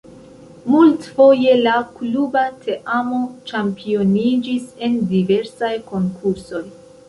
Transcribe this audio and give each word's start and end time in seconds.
Multfoje 0.75 1.53
la 1.67 1.73
kluba 1.99 2.43
teamo 2.65 3.21
ĉampioniĝis 3.53 4.67
en 4.89 4.99
diversaj 5.15 5.73
konkursoj. 5.95 6.69